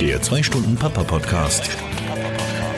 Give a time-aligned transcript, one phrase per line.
[0.00, 1.68] Der 2-Stunden-Papa-Podcast.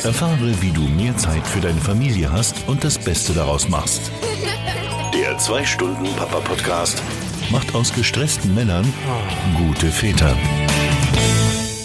[0.02, 4.10] Erfahre, wie du mehr Zeit für deine Familie hast und das Beste daraus machst.
[5.14, 7.00] Der 2-Stunden-Papa-Podcast
[7.52, 8.92] macht aus gestressten Männern
[9.56, 10.36] gute Väter.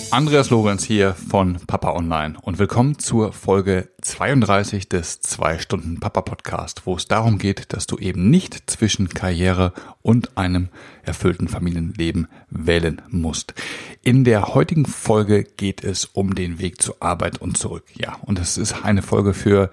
[0.10, 6.22] Andreas Lorenz hier von Papa Online und willkommen zur Folge 32 des 2 Stunden Papa
[6.22, 10.70] Podcast, wo es darum geht, dass du eben nicht zwischen Karriere und einem
[11.04, 13.54] erfüllten Familienleben wählen musst.
[14.02, 17.84] In der heutigen Folge geht es um den Weg zur Arbeit und zurück.
[17.94, 19.70] Ja, und es ist eine Folge für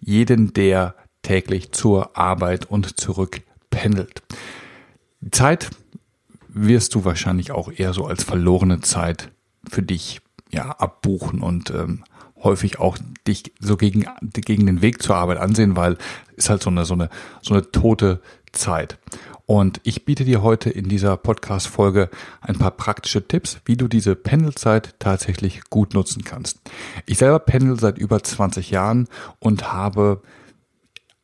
[0.00, 4.22] jeden, der täglich zur Arbeit und zurück pendelt.
[5.20, 5.70] Die Zeit
[6.48, 9.30] wirst du wahrscheinlich auch eher so als verlorene Zeit
[9.68, 12.04] für dich ja abbuchen und ähm,
[12.42, 15.96] häufig auch dich so gegen gegen den Weg zur Arbeit ansehen, weil
[16.36, 17.10] ist halt so eine so eine
[17.42, 18.20] so eine tote
[18.52, 18.98] Zeit.
[19.46, 22.10] Und ich biete dir heute in dieser Podcast Folge
[22.42, 26.60] ein paar praktische Tipps, wie du diese Pendelzeit tatsächlich gut nutzen kannst.
[27.06, 30.20] Ich selber pendel seit über 20 Jahren und habe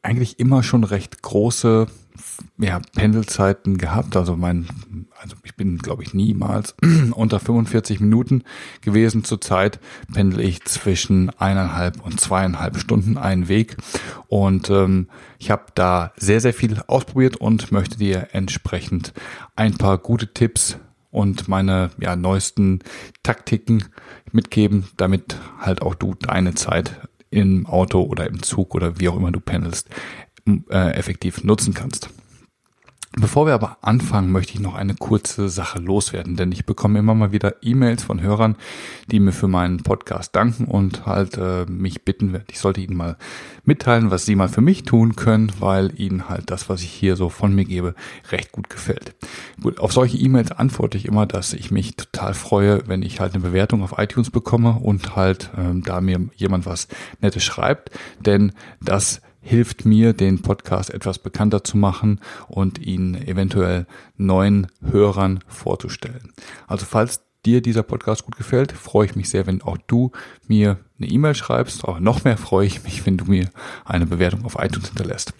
[0.03, 1.87] eigentlich immer schon recht große
[2.59, 4.17] ja, Pendelzeiten gehabt.
[4.17, 4.67] Also mein,
[5.21, 6.75] also ich bin, glaube ich, niemals
[7.13, 8.45] unter 45 Minuten
[8.81, 9.25] gewesen.
[9.25, 9.81] Zurzeit
[10.13, 13.77] pendel ich zwischen eineinhalb und zweieinhalb Stunden einen Weg.
[14.29, 15.09] Und ähm,
[15.39, 19.13] ich habe da sehr, sehr viel ausprobiert und möchte dir entsprechend
[19.57, 20.79] ein paar gute Tipps
[21.11, 22.81] und meine ja, neuesten
[23.23, 23.85] Taktiken
[24.33, 29.17] mitgeben, damit halt auch du deine Zeit im Auto oder im Zug oder wie auch
[29.17, 29.89] immer du pendelst,
[30.47, 32.11] äh, effektiv nutzen kannst.
[33.17, 37.15] Bevor wir aber anfangen, möchte ich noch eine kurze Sache loswerden, denn ich bekomme immer
[37.15, 38.57] mal wieder E-Mails von Hörern,
[39.09, 43.17] die mir für meinen Podcast danken und halt äh, mich bitten, ich sollte ihnen mal
[43.63, 47.15] mitteilen, was sie mal für mich tun können, weil ihnen halt das, was ich hier
[47.15, 47.95] so von mir gebe,
[48.33, 49.15] recht gut gefällt.
[49.63, 53.35] Gut, auf solche E-Mails antworte ich immer, dass ich mich total freue, wenn ich halt
[53.35, 56.89] eine Bewertung auf iTunes bekomme und halt ähm, da mir jemand was
[57.21, 57.91] Nettes schreibt,
[58.27, 63.87] denn das hilft mir, den Podcast etwas bekannter zu machen und ihn eventuell
[64.17, 66.33] neuen Hörern vorzustellen.
[66.67, 70.13] Also falls dir dieser Podcast gut gefällt, freue ich mich sehr, wenn auch du
[70.49, 71.85] mir eine E-Mail schreibst.
[71.85, 73.51] Aber noch mehr freue ich mich, wenn du mir
[73.85, 75.35] eine Bewertung auf iTunes hinterlässt.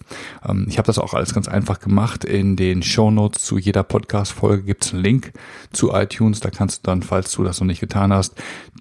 [0.47, 2.25] Ähm, ich habe das auch alles ganz einfach gemacht.
[2.25, 5.33] In den Show Notes zu jeder Podcast-Folge gibt es einen Link
[5.73, 6.41] zu iTunes.
[6.41, 8.35] Da kannst du dann, falls du das noch nicht getan hast,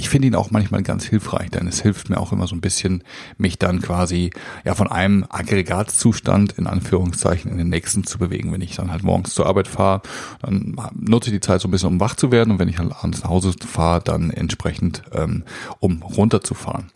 [0.00, 2.60] ich finde ihn auch manchmal ganz hilfreich, denn es hilft mir auch immer so ein
[2.60, 3.02] bisschen,
[3.36, 4.30] mich dann quasi
[4.64, 8.52] ja von einem Aggregatzustand in Anführungszeichen in den nächsten zu bewegen.
[8.52, 10.02] Wenn ich dann halt morgens zur Arbeit fahre,
[10.40, 12.78] dann nutze ich die Zeit so ein bisschen, um wach zu werden und wenn ich
[12.78, 15.42] halt abends nach Hause fahre, dann entsprechend ähm,
[15.80, 16.90] um runterzufahren.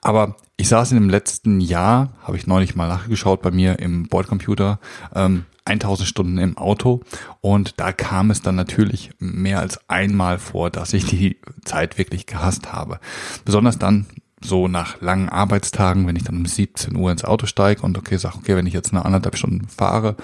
[0.00, 4.08] Aber ich saß in dem letzten Jahr, habe ich neulich mal nachgeschaut bei mir im
[4.08, 4.80] Bordcomputer,
[5.14, 7.00] ähm, 1000 Stunden im Auto
[7.40, 12.26] und da kam es dann natürlich mehr als einmal vor, dass ich die Zeit wirklich
[12.26, 12.98] gehasst habe.
[13.44, 14.06] Besonders dann
[14.40, 18.16] so nach langen Arbeitstagen, wenn ich dann um 17 Uhr ins Auto steige und okay,
[18.16, 20.16] sag, okay, wenn ich jetzt eine anderthalb Stunden fahre,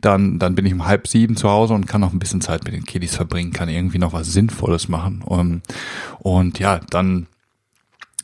[0.00, 2.64] dann, dann bin ich um halb sieben zu Hause und kann noch ein bisschen Zeit
[2.64, 5.22] mit den Kiddies verbringen, kann irgendwie noch was Sinnvolles machen.
[5.22, 5.62] Und,
[6.20, 7.26] und ja, dann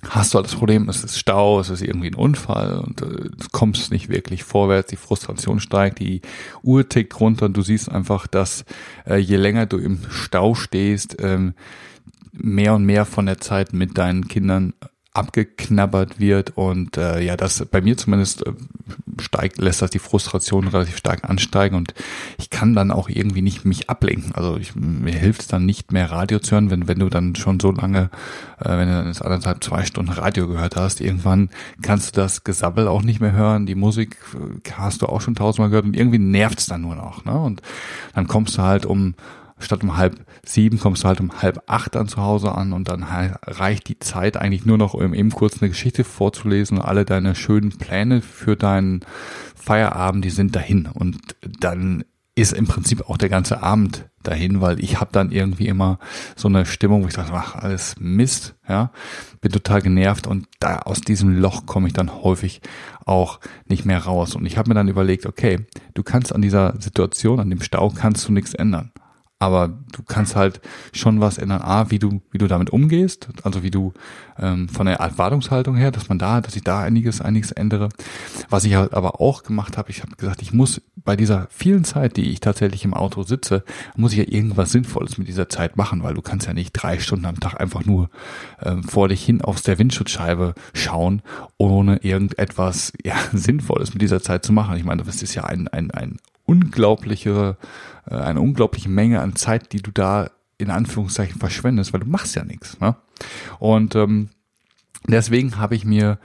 [0.08, 3.06] hast du halt das Problem, es ist Stau, es ist irgendwie ein Unfall und äh,
[3.06, 6.22] du kommst nicht wirklich vorwärts, die Frustration steigt, die
[6.62, 8.64] Uhr tickt runter und du siehst einfach, dass
[9.06, 11.54] äh, je länger du im Stau stehst, ähm,
[12.32, 14.72] mehr und mehr von der Zeit mit deinen Kindern
[15.14, 18.52] abgeknabbert wird und äh, ja, das bei mir zumindest äh,
[19.20, 21.92] steigt, lässt das die Frustration relativ stark ansteigen und
[22.38, 24.32] ich kann dann auch irgendwie nicht mich ablenken.
[24.34, 27.34] Also ich, mir hilft es dann nicht mehr Radio zu hören, wenn, wenn du dann
[27.34, 28.08] schon so lange,
[28.58, 31.50] äh, wenn du dann jetzt anderthalb, zwei Stunden Radio gehört hast, irgendwann
[31.82, 35.34] kannst du das Gesabbel auch nicht mehr hören, die Musik äh, hast du auch schon
[35.34, 37.26] tausendmal gehört und irgendwie nervt es dann nur noch.
[37.26, 37.38] Ne?
[37.38, 37.60] Und
[38.14, 39.14] dann kommst du halt um
[39.62, 42.88] statt um halb sieben kommst du halt um halb acht dann zu Hause an und
[42.88, 47.05] dann reicht die Zeit eigentlich nur noch, um eben kurz eine Geschichte vorzulesen und alle
[47.05, 49.05] deine schönen Pläne für deinen
[49.55, 50.88] Feierabend, die sind dahin.
[50.93, 51.19] Und
[51.61, 52.05] dann
[52.35, 55.99] ist im Prinzip auch der ganze Abend dahin, weil ich habe dann irgendwie immer
[56.35, 58.91] so eine Stimmung, wo ich sage, ach, alles Mist, ja,
[59.41, 62.62] bin total genervt und da aus diesem Loch komme ich dann häufig
[63.05, 64.35] auch nicht mehr raus.
[64.35, 67.91] Und ich habe mir dann überlegt, okay, du kannst an dieser Situation, an dem Stau,
[67.91, 68.93] kannst du nichts ändern
[69.42, 70.60] aber du kannst halt
[70.92, 71.62] schon was ändern.
[71.62, 73.92] A, wie du, wie du damit umgehst, also wie du
[74.38, 77.88] ähm, von der Erwartungshaltung her, dass man da, dass ich da einiges, einiges ändere.
[78.50, 81.82] Was ich halt aber auch gemacht habe, ich habe gesagt, ich muss bei dieser vielen
[81.82, 83.64] Zeit, die ich tatsächlich im Auto sitze,
[83.96, 87.00] muss ich ja irgendwas Sinnvolles mit dieser Zeit machen, weil du kannst ja nicht drei
[87.00, 88.10] Stunden am Tag einfach nur
[88.62, 91.20] ähm, vor dich hin aus der Windschutzscheibe schauen,
[91.58, 94.76] ohne irgendetwas ja, Sinnvolles mit dieser Zeit zu machen.
[94.76, 97.56] Ich meine, das ist ja ein, ein, ein unglaubliche,
[98.08, 102.36] äh, eine unglaubliche Menge an Zeit, die du da in Anführungszeichen verschwendest, weil du machst
[102.36, 102.78] ja nichts.
[102.80, 102.96] Ne?
[103.58, 104.30] Und ähm,
[105.08, 106.18] deswegen habe ich mir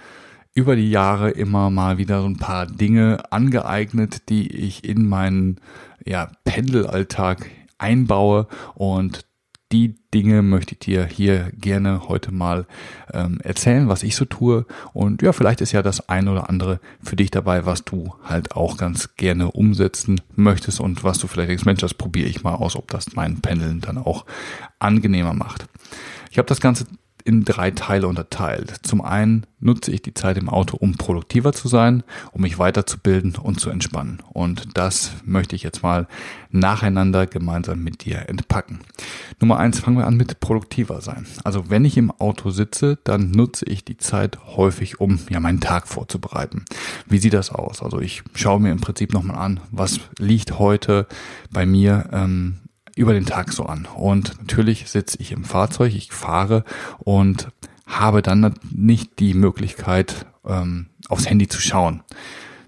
[0.53, 5.59] über die Jahre immer mal wieder so ein paar Dinge angeeignet, die ich in meinen
[6.03, 7.45] ja, Pendelalltag
[7.77, 9.26] einbaue und
[9.71, 12.65] die Dinge möchte ich dir hier gerne heute mal
[13.11, 14.65] ähm, erzählen, was ich so tue.
[14.93, 18.53] Und ja, vielleicht ist ja das ein oder andere für dich dabei, was du halt
[18.55, 22.55] auch ganz gerne umsetzen möchtest und was du vielleicht denkst, Mensch, das probiere ich mal
[22.55, 24.25] aus, ob das mein Pendeln dann auch
[24.79, 25.67] angenehmer macht.
[26.31, 26.85] Ich habe das Ganze
[27.27, 28.74] in drei Teile unterteilt.
[28.83, 33.35] Zum einen nutze ich die Zeit im Auto, um produktiver zu sein, um mich weiterzubilden
[33.35, 34.24] und zu entspannen.
[34.31, 36.07] Und das möchte ich jetzt mal
[36.51, 38.79] nacheinander gemeinsam mit dir entpacken.
[39.41, 41.25] Nummer eins, fangen wir an mit produktiver sein.
[41.44, 45.59] Also wenn ich im Auto sitze, dann nutze ich die Zeit häufig, um ja meinen
[45.59, 46.63] Tag vorzubereiten.
[47.07, 47.83] Wie sieht das aus?
[47.83, 51.07] Also ich schaue mir im Prinzip nochmal an, was liegt heute
[51.51, 52.59] bei mir ähm,
[52.97, 53.88] über den Tag so an.
[53.95, 56.63] Und natürlich sitze ich im Fahrzeug, ich fahre
[56.99, 57.49] und
[57.85, 62.03] habe dann nicht die Möglichkeit, ähm, aufs Handy zu schauen.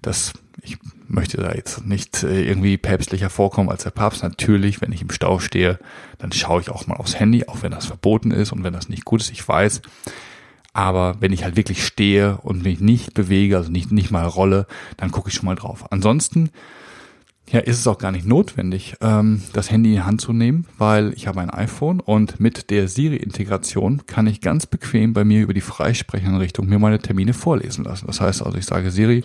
[0.01, 0.77] Das, ich
[1.07, 4.23] möchte da jetzt nicht äh, irgendwie päpstlicher vorkommen als der Papst.
[4.23, 5.79] Natürlich, wenn ich im Stau stehe,
[6.19, 8.87] dann schaue ich auch mal aufs Handy, auch wenn das verboten ist und wenn das
[8.87, 9.81] nicht gut ist, ich weiß.
[10.71, 14.67] Aber wenn ich halt wirklich stehe und mich nicht bewege, also nicht, nicht mal rolle,
[14.97, 15.91] dann gucke ich schon mal drauf.
[15.91, 16.51] Ansonsten
[17.51, 20.65] ja, ist es auch gar nicht notwendig, ähm, das Handy in die Hand zu nehmen,
[20.77, 25.41] weil ich habe ein iPhone und mit der Siri-Integration kann ich ganz bequem bei mir
[25.41, 28.07] über die Freisprecheinrichtung mir meine Termine vorlesen lassen.
[28.07, 29.23] Das heißt also, ich sage Siri,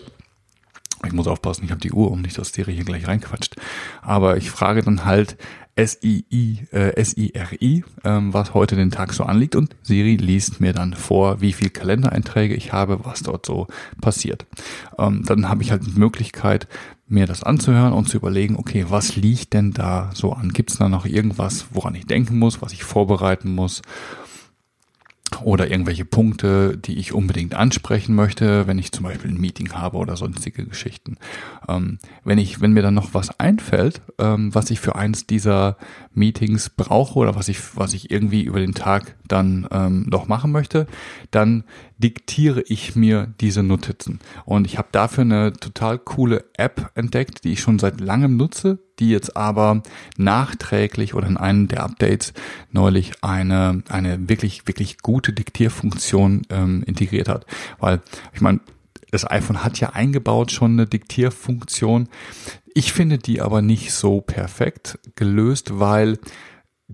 [1.06, 3.56] ich muss aufpassen, ich habe die Uhr um, nicht dass Siri hier gleich reinquatscht.
[4.00, 5.36] Aber ich frage dann halt
[5.76, 10.94] S-I-I, äh, S-I-R-I, ähm, was heute den Tag so anliegt und Siri liest mir dann
[10.94, 13.66] vor, wie viel Kalendereinträge ich habe, was dort so
[14.00, 14.46] passiert.
[14.98, 16.68] Ähm, dann habe ich halt die Möglichkeit,
[17.06, 20.52] mir das anzuhören und zu überlegen, okay, was liegt denn da so an?
[20.52, 23.82] Gibt es da noch irgendwas, woran ich denken muss, was ich vorbereiten muss?
[25.42, 29.96] Oder irgendwelche Punkte, die ich unbedingt ansprechen möchte, wenn ich zum Beispiel ein Meeting habe
[29.96, 31.16] oder sonstige Geschichten.
[31.68, 35.76] Ähm, wenn ich, wenn mir dann noch was einfällt, ähm, was ich für eins dieser
[36.14, 40.52] Meetings brauche oder was ich, was ich irgendwie über den Tag dann ähm, noch machen
[40.52, 40.86] möchte,
[41.30, 41.64] dann
[41.98, 44.20] diktiere ich mir diese Notizen.
[44.44, 48.78] Und ich habe dafür eine total coole App entdeckt, die ich schon seit langem nutze,
[48.98, 49.82] die jetzt aber
[50.16, 52.32] nachträglich oder in einem der Updates
[52.70, 57.46] neulich eine, eine wirklich, wirklich gute Diktierfunktion ähm, integriert hat.
[57.78, 58.00] Weil,
[58.32, 58.60] ich meine,
[59.10, 62.08] das iPhone hat ja eingebaut schon eine Diktierfunktion.
[62.74, 66.18] Ich finde die aber nicht so perfekt gelöst, weil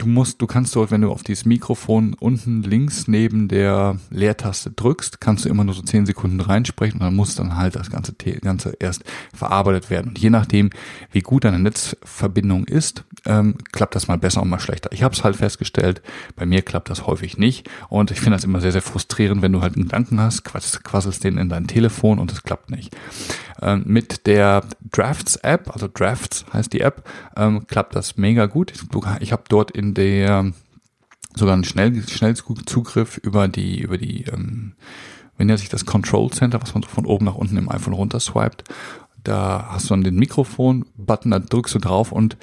[0.00, 4.70] du musst, du kannst dort, wenn du auf dieses Mikrofon unten links neben der Leertaste
[4.70, 7.90] drückst, kannst du immer nur so zehn Sekunden reinsprechen und dann muss dann halt das
[7.90, 9.04] ganze, ganze erst
[9.34, 10.08] verarbeitet werden.
[10.08, 10.70] Und je nachdem,
[11.12, 14.90] wie gut deine Netzverbindung ist, ähm, klappt das mal besser und mal schlechter.
[14.92, 16.00] Ich habe es halt festgestellt,
[16.34, 19.52] bei mir klappt das häufig nicht und ich finde das immer sehr, sehr frustrierend, wenn
[19.52, 22.96] du halt einen Gedanken hast, quasselst den in dein Telefon und es klappt nicht.
[23.62, 28.72] Ähm, mit der Drafts-App, also Drafts heißt die App, ähm, klappt das mega gut.
[28.72, 28.80] Ich,
[29.20, 30.52] ich habe dort in der
[31.34, 34.74] sogar einen Schnell, Schnellzugriff über die, über die, ähm,
[35.36, 37.94] wenn er sich das Control Center, was man so von oben nach unten im iPhone
[37.94, 38.64] runter swiped,
[39.22, 42.36] da hast du dann den Mikrofon-Button, da drückst du drauf und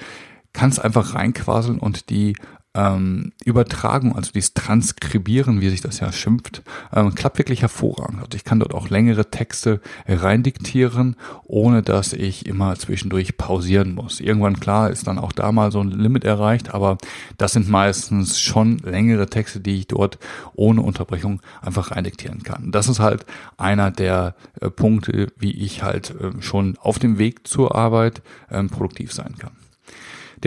[0.54, 2.36] kannst einfach reinquaseln und die
[2.78, 6.62] ähm, Übertragung, also dieses Transkribieren, wie sich das ja schimpft,
[6.94, 8.20] ähm, klappt wirklich hervorragend.
[8.20, 11.16] Also ich kann dort auch längere Texte reindiktieren,
[11.46, 14.20] ohne dass ich immer zwischendurch pausieren muss.
[14.20, 17.00] Irgendwann klar ist dann auch da mal so ein Limit erreicht, aber
[17.38, 20.20] das sind meistens schon längere Texte, die ich dort
[20.54, 22.72] ohne Unterbrechung einfach reindiktieren kann.
[22.72, 23.26] Das ist halt
[23.58, 28.70] einer der äh, Punkte, wie ich halt äh, schon auf dem Weg zur Arbeit ähm,
[28.70, 29.57] produktiv sein kann.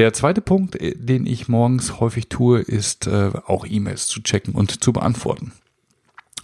[0.00, 4.54] Der zweite Punkt, äh, den ich morgens häufig tue, ist äh, auch E-Mails zu checken
[4.54, 5.52] und zu beantworten.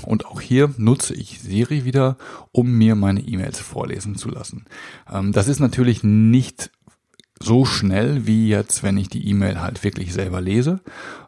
[0.05, 2.19] Und auch hier nutze ich Siri wieder,
[2.53, 4.67] um mir meine E-Mails vorlesen zu lassen.
[5.11, 6.71] Ähm, das ist natürlich nicht
[7.41, 10.81] so schnell wie jetzt, wenn ich die E-Mail halt wirklich selber lese.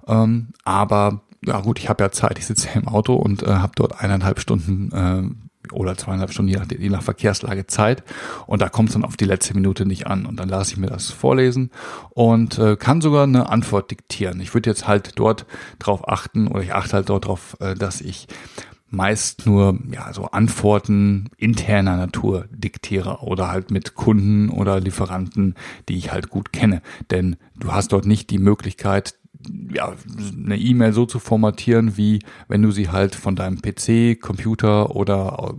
[0.06, 3.46] Ähm, aber ja gut, ich habe ja Zeit, ich sitze ja im Auto und äh,
[3.46, 5.40] habe dort eineinhalb Stunden
[5.72, 8.02] oder zweieinhalb Stunden, je nach, je nach Verkehrslage Zeit.
[8.46, 10.26] Und da kommt es dann auf die letzte Minute nicht an.
[10.26, 11.70] Und dann lasse ich mir das vorlesen
[12.10, 14.40] und äh, kann sogar eine Antwort diktieren.
[14.40, 15.46] Ich würde jetzt halt dort
[15.78, 18.28] drauf achten oder ich achte halt dort drauf, äh, dass ich
[18.90, 25.54] meist nur ja so Antworten interner Natur diktiere oder halt mit Kunden oder Lieferanten,
[25.88, 26.82] die ich halt gut kenne.
[27.10, 29.14] Denn du hast dort nicht die Möglichkeit,
[29.72, 29.94] ja,
[30.44, 35.54] eine E-Mail so zu formatieren, wie wenn du sie halt von deinem PC, Computer oder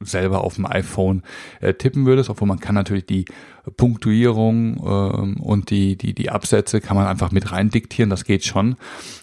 [0.00, 1.22] selber auf dem iPhone
[1.60, 3.24] äh, tippen würdest, obwohl man kann natürlich die
[3.70, 8.44] Punktuierung ähm, und die, die, die Absätze kann man einfach mit rein diktieren, das geht
[8.44, 8.76] schon.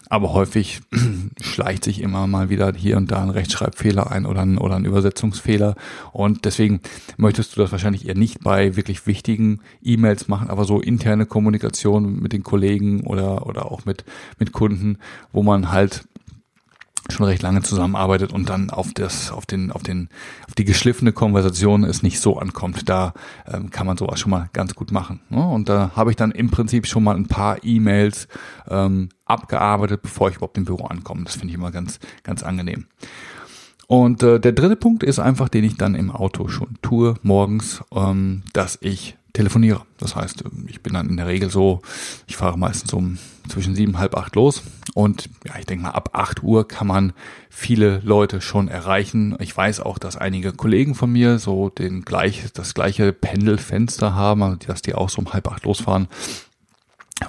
[0.08, 0.80] Aber häufig
[1.40, 4.84] schleicht sich immer mal wieder hier und da ein Rechtschreibfehler ein oder ein, oder ein
[4.84, 5.74] Übersetzungsfehler.
[6.12, 6.80] Und deswegen
[7.16, 12.20] möchtest du das wahrscheinlich eher nicht bei wirklich wichtigen E-Mails machen, aber so interne Kommunikation
[12.20, 14.04] mit den Kollegen oder, oder auch mit,
[14.38, 14.98] mit Kunden,
[15.32, 16.04] wo man halt
[17.10, 20.08] schon recht lange zusammenarbeitet und dann auf das, auf den, auf den,
[20.46, 22.88] auf die geschliffene Konversation es nicht so ankommt.
[22.88, 23.14] Da
[23.46, 25.20] ähm, kann man sowas schon mal ganz gut machen.
[25.28, 25.44] Ne?
[25.44, 28.28] Und da habe ich dann im Prinzip schon mal ein paar E-Mails
[28.68, 31.24] ähm, abgearbeitet, bevor ich überhaupt im Büro ankomme.
[31.24, 32.86] Das finde ich immer ganz, ganz angenehm.
[33.88, 37.82] Und äh, der dritte Punkt ist einfach, den ich dann im Auto schon tue, morgens,
[37.94, 39.82] ähm, dass ich telefoniere.
[39.98, 41.80] Das heißt, ich bin dann in der Regel so,
[42.26, 44.62] ich fahre meistens um zwischen sieben, halb acht los
[44.94, 47.12] und ja, ich denke mal, ab acht Uhr kann man
[47.48, 49.36] viele Leute schon erreichen.
[49.40, 54.42] Ich weiß auch, dass einige Kollegen von mir so den gleich, das gleiche Pendelfenster haben,
[54.42, 56.08] also dass die auch so um halb acht losfahren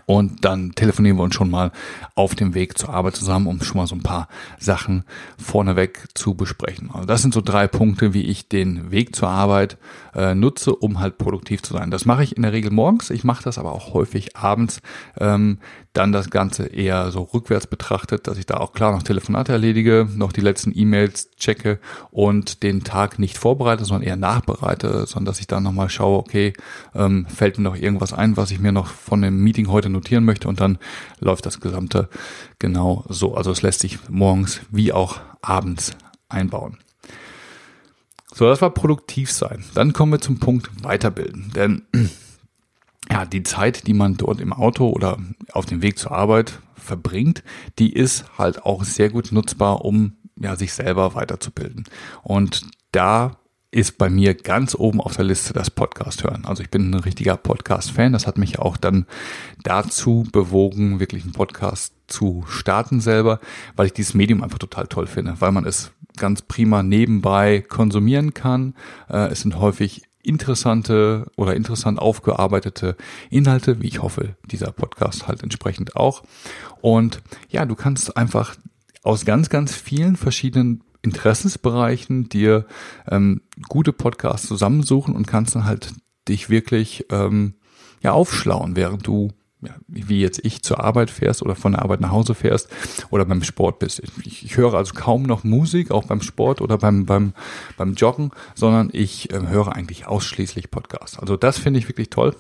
[0.06, 1.72] und dann telefonieren wir uns schon mal
[2.16, 4.28] auf dem Weg zur Arbeit zusammen, um schon mal so ein paar
[4.60, 5.04] Sachen
[5.38, 6.90] vorneweg zu besprechen.
[6.94, 9.78] Also das sind so drei Punkte, wie ich den Weg zur Arbeit
[10.16, 11.92] äh, nutze, um halt produktiv zu sein.
[11.92, 13.10] Das mache ich in der Regel morgens.
[13.10, 14.82] Ich mache das aber auch häufig abends.
[15.20, 15.60] Ähm,
[15.94, 20.08] dann das Ganze eher so rückwärts betrachtet, dass ich da auch klar noch Telefonate erledige,
[20.16, 25.40] noch die letzten E-Mails checke und den Tag nicht vorbereite, sondern eher nachbereite, sondern dass
[25.40, 26.54] ich dann nochmal schaue, okay,
[26.96, 30.26] ähm, fällt mir noch irgendwas ein, was ich mir noch von dem Meeting heute notieren
[30.26, 30.80] möchte und dann
[31.20, 32.10] läuft das Gesamte
[32.58, 33.36] genau so.
[33.36, 35.92] Also es lässt sich morgens wie auch abends
[36.28, 36.80] einbauen.
[38.34, 39.64] So, das war produktiv sein.
[39.76, 41.52] Dann kommen wir zum Punkt Weiterbilden.
[41.56, 41.84] Denn
[43.12, 45.18] ja, die Zeit, die man dort im Auto oder
[45.52, 47.44] auf dem Weg zur Arbeit verbringt,
[47.80, 51.86] die ist halt auch sehr gut nutzbar, um ja, sich selber weiterzubilden.
[52.24, 53.38] Und da
[53.74, 56.46] ist bei mir ganz oben auf der Liste das Podcast hören.
[56.46, 58.14] Also ich bin ein richtiger Podcast-Fan.
[58.14, 59.08] Das hat mich auch dann
[59.64, 63.40] dazu bewogen, wirklich einen Podcast zu starten selber,
[63.76, 68.36] weil ich dieses Medium einfach total toll finde, weil man es ganz prima nebenbei konsumieren
[68.36, 68.76] kann.
[69.10, 72.96] Äh, es sind häufig interessante oder interessant aufgearbeitete
[73.30, 76.24] Inhalte, wie ich hoffe, dieser Podcast halt entsprechend auch.
[76.82, 78.56] Und ja, du kannst einfach
[79.04, 82.66] aus ganz, ganz vielen verschiedenen Interessensbereichen dir
[83.10, 85.94] ähm, gute Podcasts zusammensuchen und kannst dann halt
[86.30, 87.56] dich wirklich ähm,
[88.02, 89.32] ja aufschlauen, während du
[89.66, 92.70] ja, wie jetzt ich zur Arbeit fährst oder von der Arbeit nach Hause fährst
[93.10, 94.02] oder beim Sport bist.
[94.26, 97.34] Ich, ich höre also kaum noch Musik, auch beim Sport oder beim, beim,
[97.78, 101.20] beim Joggen, sondern ich äh, höre eigentlich ausschließlich Podcasts.
[101.20, 102.36] Also das finde ich wirklich toll.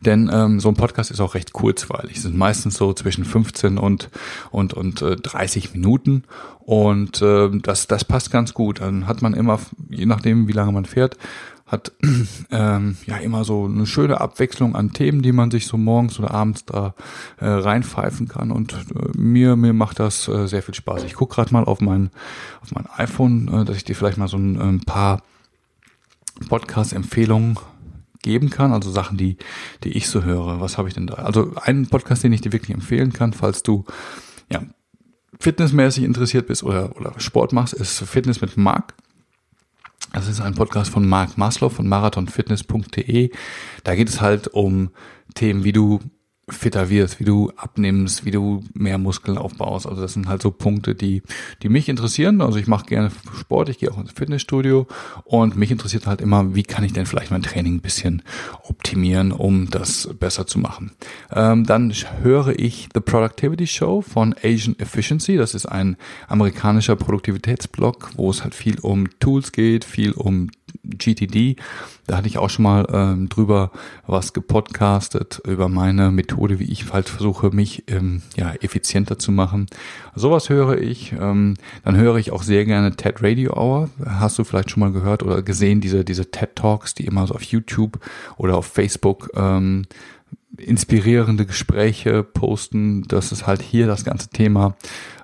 [0.00, 2.16] Denn ähm, so ein Podcast ist auch recht kurzweilig.
[2.16, 4.10] Es sind meistens so zwischen 15 und,
[4.50, 6.24] und, und äh, 30 Minuten.
[6.60, 8.80] Und äh, das, das passt ganz gut.
[8.80, 11.16] Dann hat man immer, je nachdem, wie lange man fährt,
[11.74, 11.92] hat
[12.50, 16.32] ähm, ja immer so eine schöne Abwechslung an Themen, die man sich so morgens oder
[16.32, 16.94] abends da
[17.38, 18.50] äh, reinpfeifen kann.
[18.50, 21.04] Und äh, mir mir macht das äh, sehr viel Spaß.
[21.04, 22.10] Ich gucke gerade mal auf mein
[22.62, 25.22] auf mein iPhone, äh, dass ich dir vielleicht mal so ein, ein paar
[26.48, 27.58] Podcast-Empfehlungen
[28.22, 29.36] geben kann, also Sachen, die
[29.84, 30.60] die ich so höre.
[30.60, 31.14] Was habe ich denn da?
[31.14, 33.84] Also einen Podcast, den ich dir wirklich empfehlen kann, falls du
[34.50, 34.62] ja
[35.38, 38.94] fitnessmäßig interessiert bist oder oder Sport machst, ist Fitness mit Marc.
[40.14, 43.32] Das ist ein Podcast von Mark Maslow von marathonfitness.de.
[43.82, 44.90] Da geht es halt um
[45.34, 45.98] Themen, wie du
[46.48, 49.86] fitter wirst, wie du abnimmst, wie du mehr Muskeln aufbaust.
[49.86, 51.22] Also das sind halt so Punkte, die,
[51.62, 52.40] die mich interessieren.
[52.40, 54.86] Also ich mache gerne Sport, ich gehe auch ins Fitnessstudio
[55.24, 58.22] und mich interessiert halt immer, wie kann ich denn vielleicht mein Training ein bisschen
[58.62, 60.92] optimieren, um das besser zu machen.
[61.32, 65.36] Ähm, dann höre ich The Productivity Show von Asian Efficiency.
[65.36, 65.96] Das ist ein
[66.28, 70.50] amerikanischer Produktivitätsblog, wo es halt viel um Tools geht, viel um
[70.82, 71.56] GTD.
[72.06, 73.70] Da hatte ich auch schon mal ähm, drüber
[74.06, 79.66] was gepodcastet, über meine Methode, wie ich halt versuche, mich ähm, ja, effizienter zu machen.
[80.14, 81.12] Sowas höre ich.
[81.12, 81.54] Ähm,
[81.84, 83.90] dann höre ich auch sehr gerne TED Radio Hour.
[84.04, 87.34] Hast du vielleicht schon mal gehört oder gesehen, diese, diese TED Talks, die immer so
[87.34, 87.98] auf YouTube
[88.36, 89.86] oder auf Facebook ähm,
[90.58, 93.02] inspirierende Gespräche posten.
[93.08, 94.76] Das ist halt hier das ganze Thema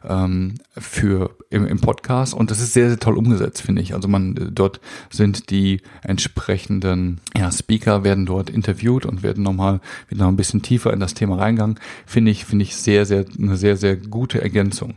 [0.04, 3.94] ähm, für im, im Podcast und das ist sehr, sehr toll umgesetzt, finde ich.
[3.94, 10.26] Also man dort sind die entsprechenden ja, Speaker werden dort interviewt und werden nochmal wieder
[10.26, 11.78] ein bisschen tiefer in das Thema reingegangen.
[12.06, 14.94] Finde ich, finde ich sehr, sehr, eine sehr, sehr gute Ergänzung.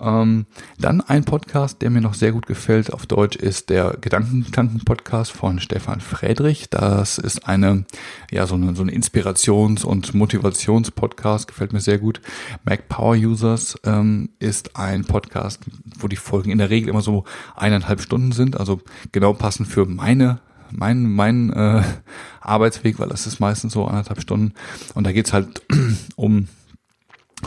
[0.00, 0.46] Ähm,
[0.78, 5.60] dann ein Podcast, der mir noch sehr gut gefällt auf Deutsch, ist der Gedankentanken-Podcast von
[5.60, 6.70] Stefan Friedrich.
[6.70, 7.84] Das ist eine,
[8.30, 12.20] ja, so eine, so eine Inspirations- und Motivations-Podcast, gefällt mir sehr gut.
[12.64, 15.60] Mac Power Users ähm, ist ein Podcast,
[15.98, 18.80] wo die Folgen in der Regel immer so eineinhalb Stunden sind, also
[19.12, 20.40] genau passend für meine
[20.72, 21.82] mein, mein äh,
[22.40, 24.52] Arbeitsweg, weil das ist meistens so anderthalb Stunden.
[24.94, 25.62] Und da geht's halt
[26.16, 26.46] um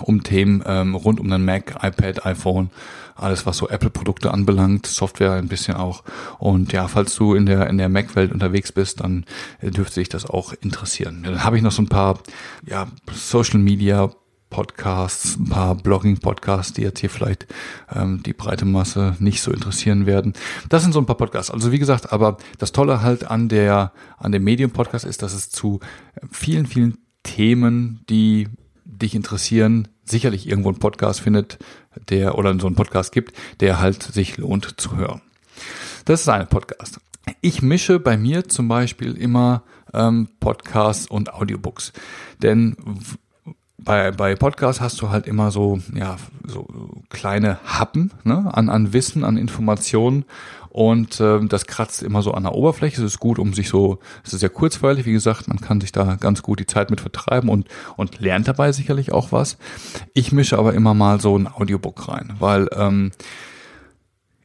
[0.04, 2.70] um Themen ähm, rund um den Mac, iPad, iPhone,
[3.16, 6.04] alles was so Apple-Produkte anbelangt, Software ein bisschen auch.
[6.40, 9.26] Und ja, falls du in der in der Mac-Welt unterwegs bist, dann
[9.62, 11.24] äh, dürfte sich das auch interessieren.
[11.24, 12.20] Dann habe ich noch so ein paar
[12.66, 14.10] ja Social Media
[14.50, 17.48] Podcasts, ein paar Blogging-Podcasts, die jetzt hier vielleicht
[17.92, 20.34] ähm, die breite Masse nicht so interessieren werden.
[20.70, 21.50] Das sind so ein paar Podcasts.
[21.50, 25.50] Also wie gesagt, aber das Tolle halt an der an dem Medium-Podcast ist, dass es
[25.50, 25.80] zu
[26.32, 28.48] vielen, vielen Themen, die
[28.86, 31.60] dich interessieren, sicherlich irgendwo einen Podcast findet,
[32.10, 35.22] der oder so einen Podcast gibt, der halt sich lohnt zu hören.
[36.06, 37.00] Das ist eine Podcast.
[37.42, 39.64] Ich mische bei mir zum Beispiel immer
[39.94, 41.94] ähm, Podcasts und Audiobooks,
[42.42, 42.76] denn
[43.84, 46.68] bei, bei Podcasts hast du halt immer so, ja, so
[47.10, 50.26] kleine Happen ne, an, an Wissen, an Informationen
[50.70, 53.02] und ähm, das kratzt immer so an der Oberfläche.
[53.02, 55.92] Es ist gut, um sich so, es ist sehr kurzweilig, wie gesagt, man kann sich
[55.92, 59.58] da ganz gut die Zeit mit vertreiben und, und lernt dabei sicherlich auch was.
[60.14, 63.12] Ich mische aber immer mal so ein Audiobook rein, weil ähm,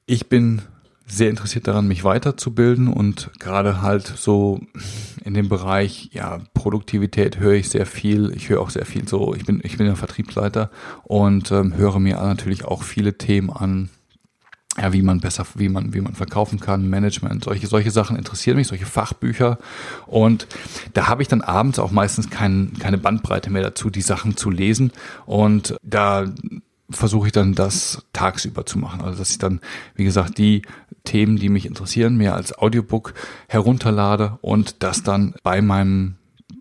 [0.04, 0.62] ich bin
[1.08, 4.60] sehr interessiert daran, mich weiterzubilden und gerade halt so
[5.24, 8.32] in dem Bereich ja Produktivität höre ich sehr viel.
[8.36, 9.34] Ich höre auch sehr viel so.
[9.34, 10.70] Ich bin ich bin ja Vertriebsleiter
[11.04, 13.88] und ähm, höre mir natürlich auch viele Themen an.
[14.80, 18.56] Ja, wie man besser, wie man, wie man verkaufen kann, Management, solche, solche Sachen interessieren
[18.56, 19.58] mich, solche Fachbücher.
[20.06, 20.46] Und
[20.94, 24.50] da habe ich dann abends auch meistens kein, keine Bandbreite mehr dazu, die Sachen zu
[24.50, 24.92] lesen.
[25.26, 26.26] Und da
[26.90, 29.00] versuche ich dann das tagsüber zu machen.
[29.02, 29.60] Also dass ich dann,
[29.94, 30.62] wie gesagt, die
[31.04, 33.14] Themen, die mich interessieren, mir als Audiobook
[33.48, 36.16] herunterlade und das dann bei meinem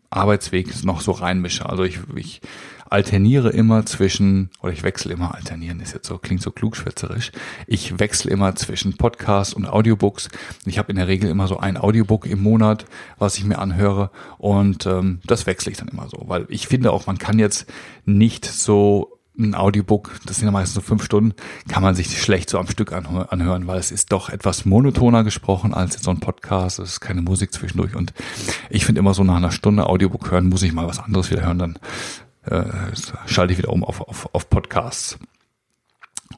[0.10, 1.68] Arbeitsweg noch so reinmische.
[1.68, 2.42] Also ich, ich
[2.90, 7.32] alterniere immer zwischen, oder ich wechsle immer, alternieren ist jetzt so, klingt so klugschwätzerisch.
[7.66, 10.30] Ich wechsle immer zwischen Podcasts und Audiobooks.
[10.66, 12.86] Ich habe in der Regel immer so ein Audiobook im Monat,
[13.18, 16.92] was ich mir anhöre und ähm, das wechsle ich dann immer so, weil ich finde
[16.92, 17.68] auch, man kann jetzt
[18.06, 21.34] nicht so ein Audiobook, das sind ja meistens so fünf Stunden,
[21.68, 25.74] kann man sich schlecht so am Stück anhören, weil es ist doch etwas monotoner gesprochen
[25.74, 26.80] als jetzt so ein Podcast.
[26.80, 27.96] Es ist keine Musik zwischendurch.
[27.96, 28.14] Und
[28.70, 31.46] ich finde immer so nach einer Stunde Audiobook hören, muss ich mal was anderes wieder
[31.46, 31.80] hören, dann
[32.44, 32.64] äh,
[33.26, 35.20] schalte ich wieder um auf, auf, auf Podcasts.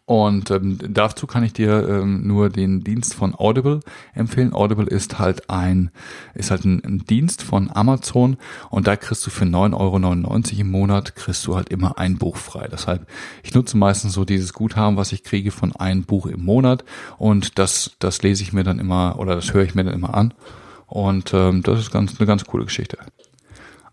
[0.10, 3.82] Und ähm, dazu kann ich dir ähm, nur den Dienst von Audible
[4.16, 4.56] empfehlen.
[4.56, 5.92] Audible ist halt ein
[6.34, 8.38] ist halt ein, ein Dienst von Amazon
[8.72, 12.38] und da kriegst du für 9,99 Euro im Monat kriegst du halt immer ein Buch
[12.38, 12.68] frei.
[12.72, 13.06] Deshalb
[13.44, 16.84] ich nutze meistens so dieses Guthaben, was ich kriege von ein Buch im Monat
[17.20, 20.16] und das das lese ich mir dann immer oder das höre ich mir dann immer
[20.16, 20.34] an
[20.88, 22.98] und ähm, das ist ganz eine ganz coole Geschichte.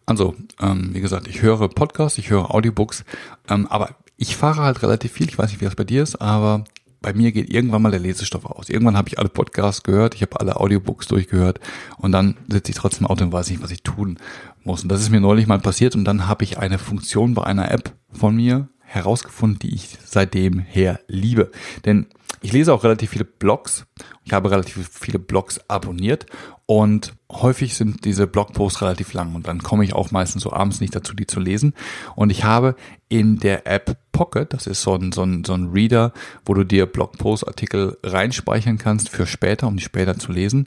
[0.06, 3.04] Also, ähm, wie gesagt, ich höre Podcasts, ich höre Audiobooks,
[3.48, 6.16] ähm, aber ich fahre halt relativ viel, ich weiß nicht, wie das bei dir ist,
[6.16, 6.64] aber
[7.02, 8.68] bei mir geht irgendwann mal der Lesestoff aus.
[8.68, 11.60] Irgendwann habe ich alle Podcasts gehört, ich habe alle Audiobooks durchgehört
[11.98, 14.18] und dann sitze ich trotzdem im Auto und weiß nicht, was ich tun
[14.64, 14.82] muss.
[14.82, 17.70] Und das ist mir neulich mal passiert und dann habe ich eine Funktion bei einer
[17.70, 21.50] App von mir herausgefunden, die ich seitdem her liebe.
[21.84, 22.06] Denn
[22.42, 23.86] ich lese auch relativ viele Blogs.
[24.24, 26.26] Ich habe relativ viele Blogs abonniert
[26.66, 30.80] und häufig sind diese Blogposts relativ lang und dann komme ich auch meistens so abends
[30.80, 31.74] nicht dazu, die zu lesen.
[32.14, 32.74] Und ich habe
[33.08, 36.12] in der App Pocket, das ist so ein, so ein, so ein Reader,
[36.44, 40.66] wo du dir Blogpost-Artikel reinspeichern kannst für später, um die später zu lesen.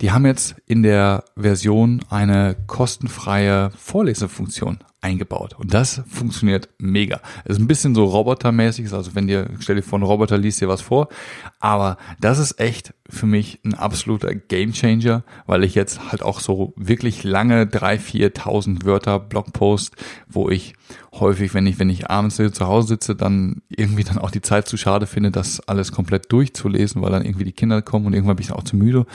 [0.00, 5.54] Die haben jetzt in der Version eine kostenfreie Vorlesefunktion eingebaut.
[5.58, 7.20] Und das funktioniert mega.
[7.44, 10.60] Es ist ein bisschen so robotermäßig, also wenn dir, stell dir vor, ein Roboter liest
[10.60, 10.95] dir was vor,
[11.60, 16.72] aber das ist echt für mich ein absoluter Gamechanger, weil ich jetzt halt auch so
[16.76, 19.94] wirklich lange drei, viertausend Wörter Blogpost,
[20.28, 20.74] wo ich
[21.12, 24.68] häufig, wenn ich, wenn ich abends zu Hause sitze, dann irgendwie dann auch die Zeit
[24.68, 28.36] zu schade finde, das alles komplett durchzulesen, weil dann irgendwie die Kinder kommen und irgendwann
[28.36, 29.06] bin ich dann auch zu müde.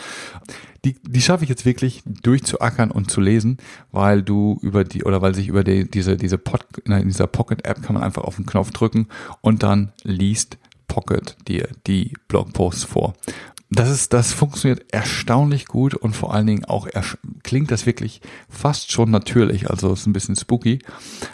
[0.83, 3.57] Die, die schaffe ich jetzt wirklich durchzuackern und zu lesen,
[3.91, 7.83] weil du über die, oder weil sich über die, diese, diese Pod, in dieser Pocket-App
[7.83, 9.07] kann man einfach auf den Knopf drücken
[9.41, 10.57] und dann liest
[10.91, 13.13] Pocket dir die Blogposts vor.
[13.69, 16.89] Das ist, das funktioniert erstaunlich gut und vor allen Dingen auch
[17.43, 19.69] klingt das wirklich fast schon natürlich.
[19.69, 20.79] Also ist ein bisschen spooky,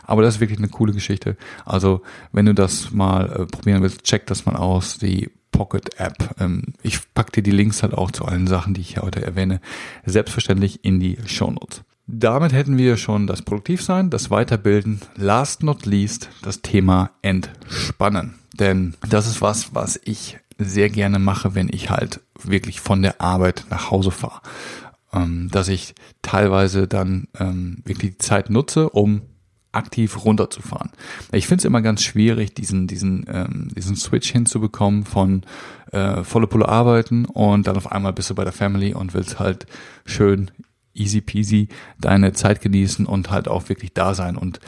[0.04, 1.38] aber das ist wirklich eine coole Geschichte.
[1.66, 5.00] Also wenn du das mal äh, probieren willst, check das mal aus.
[5.00, 6.36] Die Pocket App.
[6.40, 9.24] Ähm, ich pack dir die Links halt auch zu allen Sachen, die ich hier heute
[9.24, 9.60] erwähne,
[10.06, 11.82] selbstverständlich in die Show Notes.
[12.06, 18.36] Damit hätten wir schon das Produktivsein, das Weiterbilden, last not least das Thema Entspannen.
[18.60, 23.22] Denn das ist was, was ich sehr gerne mache, wenn ich halt wirklich von der
[23.22, 24.42] Arbeit nach Hause fahre.
[25.14, 29.22] Ähm, dass ich teilweise dann ähm, wirklich die Zeit nutze, um
[29.72, 30.92] aktiv runterzufahren.
[31.32, 35.44] Ich finde es immer ganz schwierig, diesen, diesen, ähm, diesen Switch hinzubekommen von
[35.92, 39.40] äh, volle Pulle arbeiten und dann auf einmal bist du bei der Family und willst
[39.40, 39.68] halt
[40.06, 40.52] schön
[40.96, 44.36] easy peasy deine Zeit genießen und halt auch wirklich da sein.
[44.36, 44.60] Und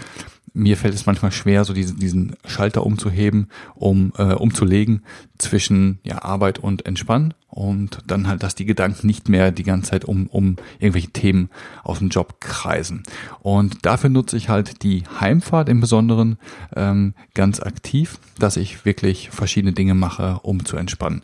[0.59, 5.03] mir fällt es manchmal schwer, so diesen, diesen Schalter umzuheben, um äh, umzulegen
[5.37, 9.91] zwischen ja, Arbeit und Entspannen und dann halt, dass die Gedanken nicht mehr die ganze
[9.91, 11.49] Zeit um, um irgendwelche Themen
[11.83, 13.03] aus dem Job kreisen.
[13.41, 16.37] Und dafür nutze ich halt die Heimfahrt im Besonderen
[16.75, 21.21] ähm, ganz aktiv, dass ich wirklich verschiedene Dinge mache, um zu entspannen.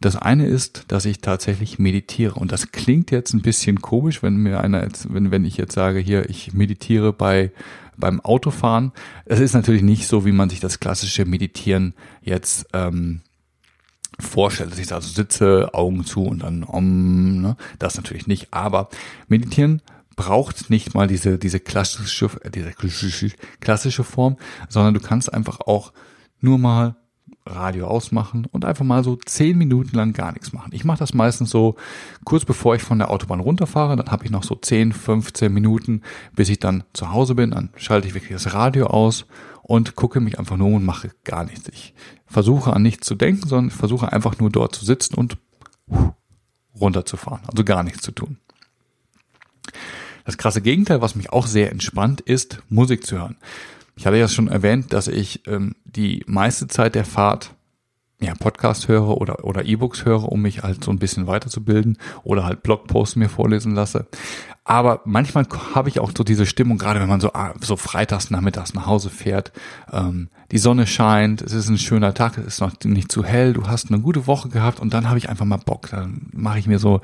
[0.00, 2.34] Das eine ist, dass ich tatsächlich meditiere.
[2.34, 5.72] Und das klingt jetzt ein bisschen komisch, wenn mir einer jetzt, wenn, wenn ich jetzt
[5.72, 7.52] sage, hier, ich meditiere bei,
[7.96, 8.92] beim Autofahren.
[9.24, 13.22] Es ist natürlich nicht so, wie man sich das klassische Meditieren jetzt, ähm,
[14.20, 17.56] vorstellt, dass ich also sitze, Augen zu und dann um, ne?
[17.78, 18.52] das natürlich nicht.
[18.52, 18.88] Aber
[19.28, 19.82] meditieren
[20.16, 22.72] braucht nicht mal diese, diese klassische, diese
[23.60, 24.36] klassische Form,
[24.68, 25.92] sondern du kannst einfach auch
[26.40, 26.96] nur mal
[27.46, 30.70] Radio ausmachen und einfach mal so zehn Minuten lang gar nichts machen.
[30.72, 31.76] Ich mache das meistens so
[32.24, 36.00] kurz bevor ich von der Autobahn runterfahre, dann habe ich noch so 10, 15 Minuten,
[36.34, 39.26] bis ich dann zu Hause bin, dann schalte ich wirklich das Radio aus
[39.62, 41.68] und gucke mich einfach nur und mache gar nichts.
[41.68, 41.94] Ich
[42.26, 45.36] versuche an nichts zu denken, sondern versuche einfach nur dort zu sitzen und
[46.80, 48.38] runterzufahren, also gar nichts zu tun.
[50.24, 53.36] Das krasse Gegenteil, was mich auch sehr entspannt, ist Musik zu hören.
[53.96, 57.54] Ich hatte ja schon erwähnt, dass ich ähm, die meiste Zeit der Fahrt
[58.20, 62.44] ja, Podcast höre oder, oder E-Books höre, um mich halt so ein bisschen weiterzubilden oder
[62.44, 64.06] halt Blogposts mir vorlesen lasse.
[64.66, 68.72] Aber manchmal habe ich auch so diese Stimmung, gerade wenn man so, so freitags nachmittags
[68.72, 69.52] nach Hause fährt,
[69.92, 73.52] ähm, die Sonne scheint, es ist ein schöner Tag, es ist noch nicht zu hell,
[73.52, 75.90] du hast eine gute Woche gehabt und dann habe ich einfach mal Bock.
[75.90, 77.02] Dann mache ich mir so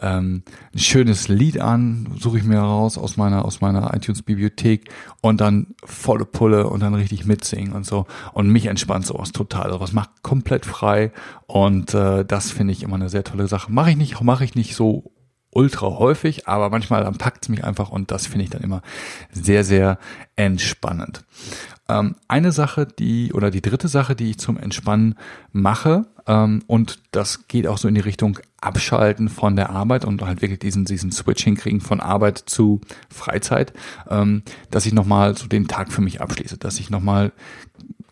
[0.00, 4.88] ähm, ein schönes Lied an, suche ich mir raus aus meiner, aus meiner iTunes-Bibliothek
[5.20, 8.06] und dann volle Pulle und dann richtig mitsingen und so.
[8.32, 9.66] Und mich entspannt sowas total.
[9.66, 11.12] Also was macht komplett frei
[11.46, 13.70] und äh, das finde ich immer eine sehr tolle Sache.
[13.70, 15.12] Mache ich nicht, mache ich nicht so
[15.54, 18.82] ultra häufig, aber manchmal dann packt es mich einfach und das finde ich dann immer
[19.32, 19.98] sehr, sehr
[20.36, 21.24] entspannend.
[21.88, 25.16] Ähm, eine Sache, die oder die dritte Sache, die ich zum Entspannen
[25.52, 30.22] mache, ähm, und das geht auch so in die Richtung Abschalten von der Arbeit und
[30.22, 33.74] halt wirklich diesen, diesen Switch hinkriegen von Arbeit zu Freizeit,
[34.08, 37.32] ähm, dass ich nochmal so den Tag für mich abschließe, dass ich nochmal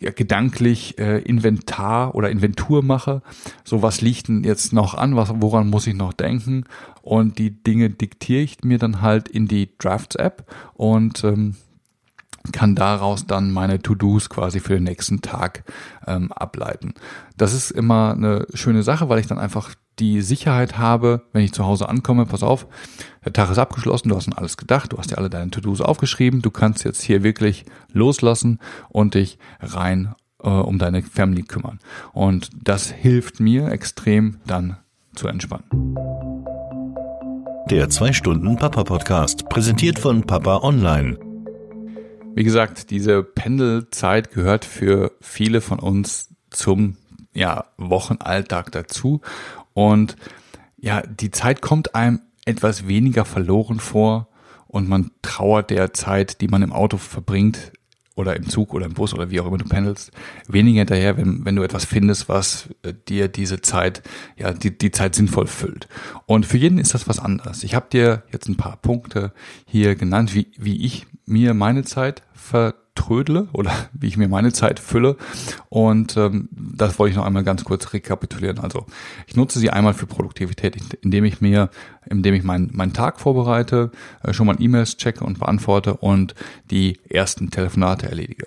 [0.02, 3.22] ja, gedanklich äh, Inventar oder Inventur mache.
[3.64, 6.64] So was liegt denn jetzt noch an, was, woran muss ich noch denken?
[7.02, 11.56] Und die Dinge diktiere ich mir dann halt in die Drafts-App und ähm,
[12.50, 15.64] kann daraus dann meine To-Dos quasi für den nächsten Tag
[16.06, 16.94] ähm, ableiten.
[17.36, 21.52] Das ist immer eine schöne Sache, weil ich dann einfach die Sicherheit habe, wenn ich
[21.52, 22.66] zu Hause ankomme, pass auf,
[23.24, 25.80] der Tag ist abgeschlossen, du hast an alles gedacht, du hast dir alle deine To-Dos
[25.80, 31.78] aufgeschrieben, du kannst jetzt hier wirklich loslassen und dich rein äh, um deine Family kümmern.
[32.12, 34.76] Und das hilft mir extrem dann
[35.14, 35.64] zu entspannen.
[37.70, 41.18] Der 2-Stunden-Papa-Podcast, präsentiert von Papa Online.
[42.34, 46.96] Wie gesagt, diese Pendelzeit gehört für viele von uns zum
[47.34, 49.20] ja, Wochenalltag dazu.
[49.74, 50.16] Und
[50.76, 54.28] ja, die Zeit kommt einem etwas weniger verloren vor
[54.66, 57.72] und man trauert der Zeit, die man im Auto verbringt
[58.14, 60.10] oder im Zug oder im Bus oder wie auch immer du pendelst,
[60.48, 64.02] weniger hinterher, wenn, wenn du etwas findest, was äh, dir diese Zeit,
[64.36, 65.88] ja, die, die Zeit sinnvoll füllt.
[66.26, 67.64] Und für jeden ist das was anderes.
[67.64, 69.32] Ich habe dir jetzt ein paar Punkte
[69.66, 74.52] hier genannt, wie, wie ich mir meine Zeit ver trödle oder wie ich mir meine
[74.52, 75.16] Zeit fülle.
[75.68, 78.58] Und ähm, das wollte ich noch einmal ganz kurz rekapitulieren.
[78.58, 78.86] Also
[79.26, 81.70] ich nutze sie einmal für Produktivität, indem ich mir,
[82.06, 83.90] indem ich meinen meinen Tag vorbereite,
[84.22, 86.34] äh, schon mal E-Mails checke und beantworte und
[86.70, 88.46] die ersten Telefonate erledige.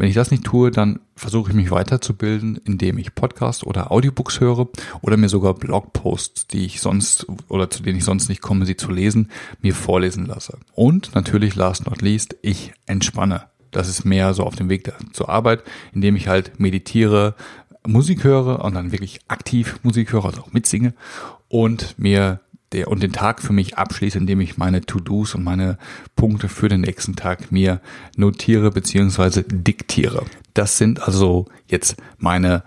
[0.00, 4.40] Wenn ich das nicht tue, dann versuche ich mich weiterzubilden, indem ich Podcasts oder Audiobooks
[4.40, 4.68] höre
[5.02, 8.76] oder mir sogar Blogposts, die ich sonst oder zu denen ich sonst nicht komme, sie
[8.76, 9.30] zu lesen,
[9.60, 10.56] mir vorlesen lasse.
[10.72, 13.50] Und natürlich last not least, ich entspanne.
[13.70, 17.34] Das ist mehr so auf dem Weg zur Arbeit, indem ich halt meditiere,
[17.86, 20.94] Musik höre und dann wirklich aktiv Musik höre, also auch mitsinge
[21.48, 22.40] und mir
[22.72, 25.78] der und den Tag für mich abschließe, indem ich meine To-Dos und meine
[26.14, 27.80] Punkte für den nächsten Tag mir
[28.16, 30.24] notiere beziehungsweise diktiere.
[30.54, 32.62] Das sind also jetzt meine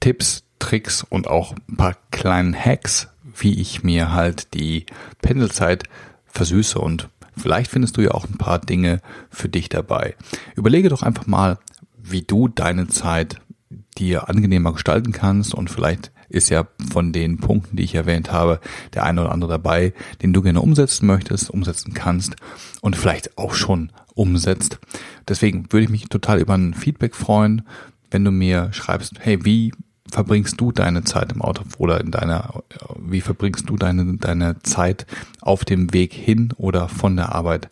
[0.00, 4.84] Tipps, Tricks und auch ein paar kleinen Hacks, wie ich mir halt die
[5.22, 5.84] Pendelzeit
[6.26, 7.08] versüße und
[7.40, 9.00] vielleicht findest du ja auch ein paar Dinge
[9.30, 10.14] für dich dabei.
[10.54, 11.58] Überlege doch einfach mal,
[11.96, 13.40] wie du deine Zeit
[13.98, 18.60] dir angenehmer gestalten kannst und vielleicht ist ja von den Punkten, die ich erwähnt habe,
[18.94, 22.36] der eine oder andere dabei, den du gerne umsetzen möchtest, umsetzen kannst
[22.80, 24.78] und vielleicht auch schon umsetzt.
[25.28, 27.62] Deswegen würde ich mich total über ein Feedback freuen,
[28.10, 29.72] wenn du mir schreibst, hey, wie
[30.14, 32.62] verbringst du deine Zeit im Auto oder in deiner,
[32.98, 35.06] wie verbringst du deine, deine Zeit
[35.40, 37.68] auf dem Weg hin oder von der Arbeit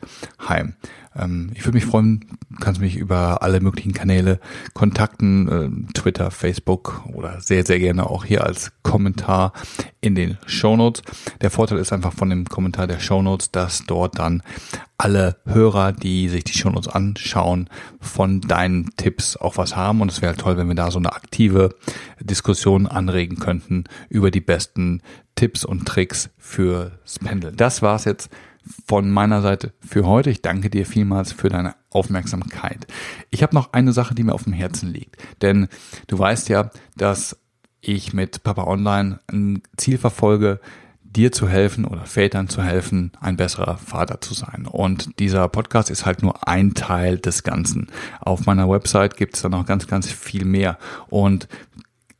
[0.48, 0.74] heim?
[1.18, 2.24] Ähm, ich würde mich freuen,
[2.60, 4.40] kannst mich über alle möglichen Kanäle
[4.74, 9.52] kontakten, äh, Twitter, Facebook oder sehr, sehr gerne auch hier als Kommentar
[10.00, 11.02] in den Show Notes.
[11.40, 14.42] Der Vorteil ist einfach von dem Kommentar der Show Notes, dass dort dann
[14.96, 17.68] alle Hörer, die sich die Show Notes anschauen,
[18.00, 20.00] von deinen Tipps auch was haben.
[20.00, 21.74] Und es wäre toll, wenn wir da so eine aktive
[22.20, 25.02] Diskussion anregen könnten über die besten
[25.36, 27.56] Tipps und Tricks fürs Pendeln.
[27.56, 28.28] Das war's jetzt
[28.86, 30.30] von meiner Seite für heute.
[30.30, 32.86] Ich danke dir vielmals für deine Aufmerksamkeit.
[33.30, 35.16] Ich habe noch eine Sache, die mir auf dem Herzen liegt.
[35.42, 35.68] Denn
[36.06, 37.38] du weißt ja, dass
[37.80, 40.60] ich mit Papa Online ein Ziel verfolge,
[41.02, 44.66] dir zu helfen oder Vätern zu helfen, ein besserer Vater zu sein.
[44.70, 47.88] Und dieser Podcast ist halt nur ein Teil des Ganzen.
[48.20, 50.78] Auf meiner Website gibt es da noch ganz, ganz viel mehr.
[51.08, 51.48] Und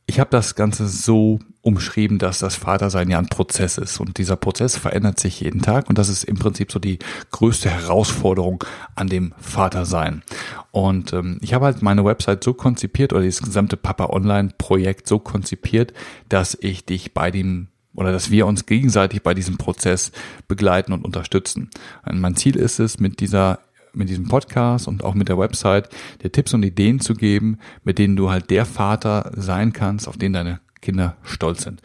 [0.07, 4.35] ich habe das Ganze so umschrieben, dass das Vatersein ja ein Prozess ist und dieser
[4.35, 6.99] Prozess verändert sich jeden Tag und das ist im Prinzip so die
[7.31, 8.63] größte Herausforderung
[8.95, 10.23] an dem Vatersein.
[10.71, 15.07] Und ähm, ich habe halt meine Website so konzipiert oder dieses gesamte Papa Online Projekt
[15.07, 15.93] so konzipiert,
[16.27, 20.11] dass ich dich bei dem oder dass wir uns gegenseitig bei diesem Prozess
[20.47, 21.69] begleiten und unterstützen.
[22.05, 23.59] Und mein Ziel ist es, mit dieser
[23.91, 25.89] mit diesem Podcast und auch mit der Website
[26.21, 30.15] dir Tipps und Ideen zu geben, mit denen du halt der Vater sein kannst, auf
[30.15, 31.81] den deine Kinder stolz sind.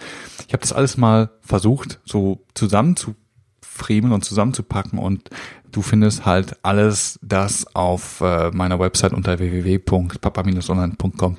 [0.47, 5.31] Ich habe das alles mal versucht, so zusammenzufriemeln und zusammenzupacken und
[5.71, 11.37] du findest halt alles das auf äh, meiner Website unter www.papa-online.com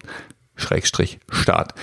[0.58, 1.74] Schrägstrich Start.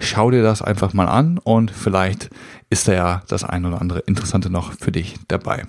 [0.00, 2.30] Schau dir das einfach mal an und vielleicht
[2.68, 5.64] ist da ja das ein oder andere Interessante noch für dich dabei.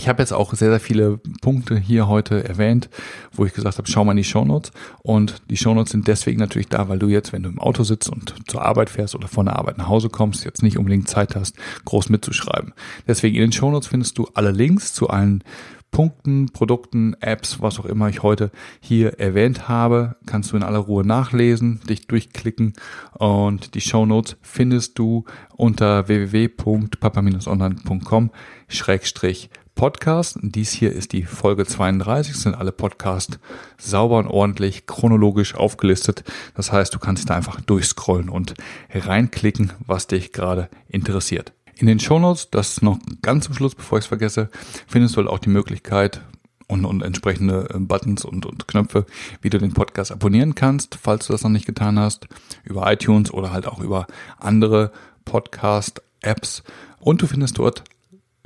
[0.00, 2.88] Ich habe jetzt auch sehr, sehr viele Punkte hier heute erwähnt,
[3.32, 4.70] wo ich gesagt habe, schau mal in die Shownotes.
[5.02, 8.08] Und die Shownotes sind deswegen natürlich da, weil du jetzt, wenn du im Auto sitzt
[8.08, 11.34] und zur Arbeit fährst oder von der Arbeit nach Hause kommst, jetzt nicht unbedingt Zeit
[11.34, 12.74] hast, groß mitzuschreiben.
[13.08, 15.42] Deswegen in den Shownotes findest du alle Links zu allen
[15.90, 20.78] Punkten, Produkten, Apps, was auch immer ich heute hier erwähnt habe, kannst du in aller
[20.78, 22.74] Ruhe nachlesen, dich durchklicken
[23.14, 25.24] und die Show Notes findest du
[25.56, 28.30] unter www.papa-online.com
[29.78, 30.40] Podcast.
[30.42, 33.38] Dies hier ist die Folge 32, sind alle Podcasts
[33.78, 36.24] sauber und ordentlich chronologisch aufgelistet.
[36.56, 38.54] Das heißt, du kannst da einfach durchscrollen und
[38.92, 41.52] reinklicken, was dich gerade interessiert.
[41.76, 44.50] In den Shownotes, das noch ganz zum Schluss, bevor ich es vergesse,
[44.88, 46.22] findest du halt auch die Möglichkeit
[46.66, 49.06] und, und entsprechende äh, Buttons und, und Knöpfe,
[49.42, 52.26] wie du den Podcast abonnieren kannst, falls du das noch nicht getan hast,
[52.64, 54.08] über iTunes oder halt auch über
[54.40, 54.90] andere
[55.24, 56.64] Podcast-Apps.
[56.98, 57.84] Und du findest dort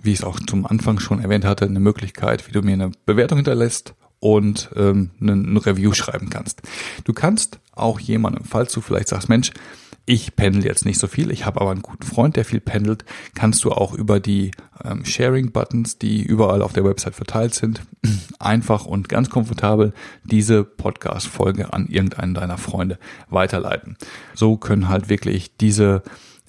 [0.03, 2.91] wie ich es auch zum Anfang schon erwähnt hatte, eine Möglichkeit, wie du mir eine
[3.07, 6.63] Bewertung hinterlässt und ähm, ein Review schreiben kannst.
[7.05, 9.53] Du kannst auch jemandem, falls du vielleicht sagst, Mensch,
[10.05, 13.05] ich pendel jetzt nicht so viel, ich habe aber einen guten Freund, der viel pendelt,
[13.35, 14.51] kannst du auch über die
[14.85, 17.83] ähm, Sharing-Buttons, die überall auf der Website verteilt sind,
[18.41, 19.93] einfach und ganz komfortabel
[20.25, 23.97] diese Podcast-Folge an irgendeinen deiner Freunde weiterleiten.
[24.35, 26.03] So können halt wirklich diese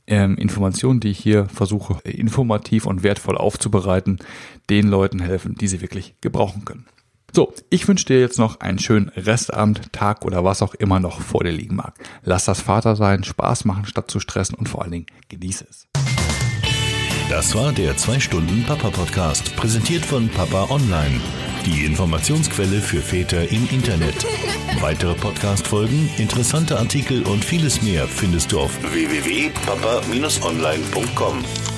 [0.08, 4.20] ähm, Informationen, die ich hier versuche, informativ und wertvoll aufzubereiten,
[4.70, 6.86] den Leuten helfen, die sie wirklich gebrauchen können.
[7.36, 11.20] So, ich wünsche dir jetzt noch einen schönen Restabend, Tag oder was auch immer noch
[11.20, 11.96] vor dir liegen mag.
[12.24, 15.88] Lass das Vater sein, Spaß machen statt zu stressen und vor allen Dingen genieße es.
[17.30, 21.20] Das war der 2-Stunden-Papa-Podcast, präsentiert von Papa Online.
[21.66, 24.26] Die Informationsquelle für Väter im Internet.
[24.82, 31.73] Weitere Podcast-Folgen, interessante Artikel und vieles mehr findest du auf www.papa-online.com.